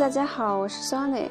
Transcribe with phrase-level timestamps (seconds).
[0.00, 1.28] 大家好，我是 Sony。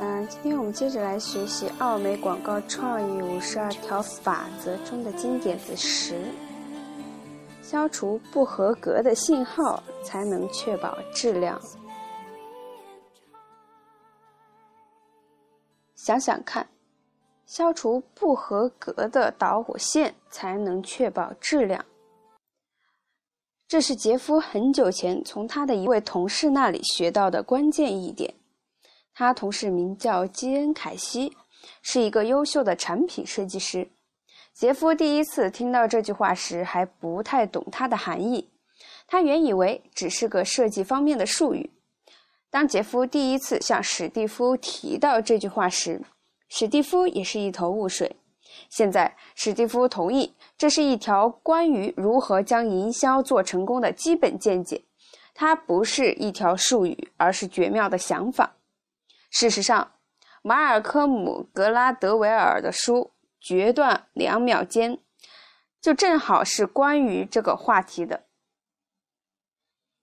[0.00, 6.20] 嗯，今天我们接着来学习奥美广告创意五十二条法则中的经典的十：
[7.62, 11.56] 消除不合格的信号，才能确保质量。
[15.94, 16.68] 想想看，
[17.46, 21.84] 消除不合格的导火线，才能确保质量。
[23.68, 28.32] 这是杰夫很久前从他的一位同事那里学到的关键一点。
[29.12, 31.36] 他同事名叫基恩·凯西，
[31.82, 33.86] 是一个优秀的产品设计师。
[34.54, 38.48] 杰夫第一次听到这句话时还不太懂它的含义，
[39.06, 41.68] 他原以为只是个设计方面的术语。
[42.48, 46.00] 当杰夫第一次向史蒂夫提到这句话时，
[46.48, 48.16] 史蒂夫也是一头雾水。
[48.68, 54.82] 现在，史蒂夫同意这是一条关于如何将营销做成功的基本见解。
[55.34, 58.56] 它不是一条术语，而是绝妙的想法。
[59.30, 59.92] 事实上，
[60.42, 62.94] 马尔科姆·格拉德维尔的书
[63.40, 64.96] 《决断两秒间》
[65.80, 68.24] 就正好是关于这个话题的。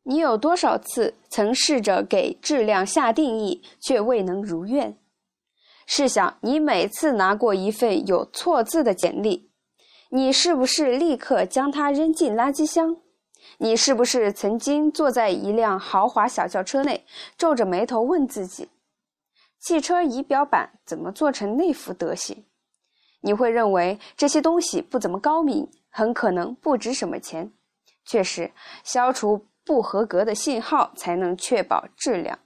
[0.03, 4.97] 你有多少次曾试着给质量下定义，却未能如愿？
[5.85, 9.49] 试想，你每次拿过一份有错字的简历，
[10.09, 12.97] 你是不是立刻将它扔进垃圾箱？
[13.59, 17.05] 你是不是曾经坐在一辆豪华小轿车内，
[17.37, 18.67] 皱着眉头问自己：
[19.59, 22.45] 汽车仪表板怎么做成那副德行？
[23.21, 27.51] 你会认为这些东西不怎么高明，很可能不值什么钱。
[28.03, 28.51] 确实，
[28.83, 32.37] 消除不合格的信号才能确保质量。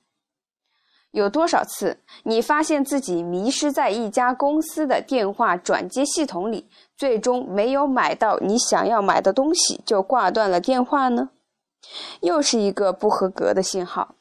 [1.12, 11.32] 有多少次，你发现自己迷失在一家公司的电话转接系统里，最终没有买到你想要买的东西，就挂断了电话呢？
[12.22, 14.16] 又是一个不合格的信号。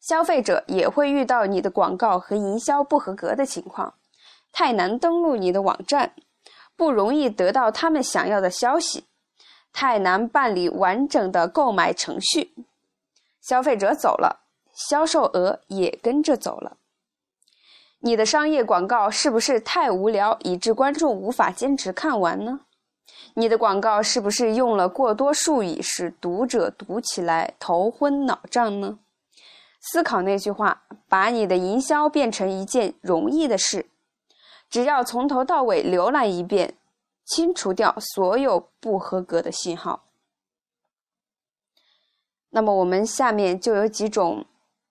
[0.00, 3.94] 消费者也会遇到你的广告和营销不合格的情况，
[4.52, 6.14] 太难登录你的网站，
[6.76, 9.04] 不容易得到他们想要的消息，
[9.72, 12.54] 太难办理完整的购买程序，
[13.40, 14.45] 消费者走了。
[14.76, 16.76] 销售额也跟着走了。
[18.00, 22.60] 你的商业广告是不是太无聊，以致观众无法坚持看完呢？
[23.34, 28.98] 你的广告是不是用了过多术语，使读者读起来头昏脑胀呢？
[29.80, 33.86] 思考那句话，把你的营销变成一件容易的事，
[34.68, 36.74] 只要从头到尾浏览一遍，
[37.24, 40.04] 清除掉所有不合格的信号。
[42.50, 44.44] 那么我们下面就有几种。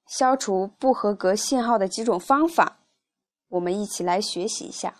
[0.07, 2.77] 消除不合格信号的几种方法，
[3.49, 4.93] 我们一起来学习一下。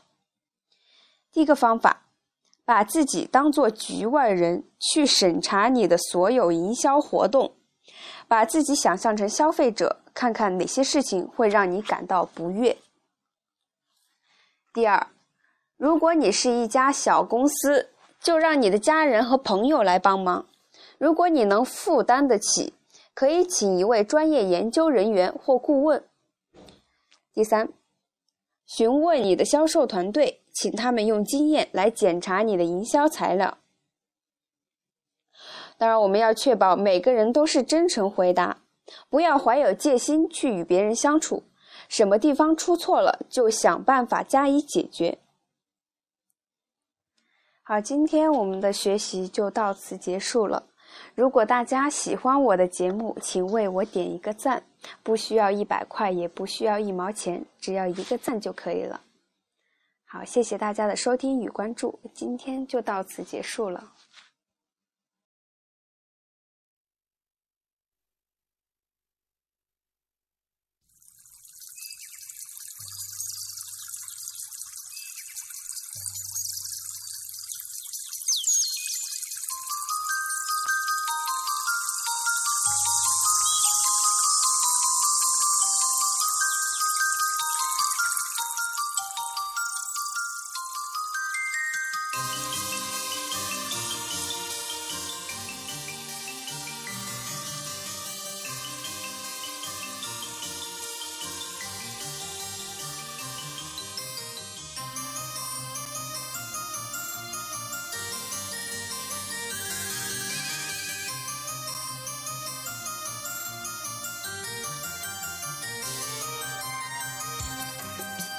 [1.31, 2.07] 第一个方法，
[2.66, 7.53] 把自己当做局外人去审查你的所有营销活动，
[8.27, 12.75] 把自己想象成消费者，看看哪些事情会让你感到不悦。
[14.73, 15.07] 第二，
[15.77, 20.47] 如果你是一家小公司，就让你的家人和朋友来帮忙。
[20.97, 22.73] 如果你能负担得起。
[23.15, 26.03] 可以请一位专业研究人员或顾问。
[27.33, 27.69] 第三，
[28.65, 33.57] 询问你的销售团队，请他们用经验来检查你的营销材料。
[35.77, 38.61] 当然，我们要确保每个人都是真诚回答，
[39.09, 41.43] 不要怀有戒心去与别人相处。
[41.87, 45.19] 什么地方出错了，就想办法加以解决。
[47.63, 50.67] 好，今天我们的学习就到此结束了。
[51.13, 54.63] 如果大家喜欢我的节目，请为我点一个赞，
[55.03, 59.01] 不需要一百块，也不需要一毛钱，只要一个赞就可以了。
[60.06, 63.91] 好，谢谢大家的收听与关注，今天就到此结束了。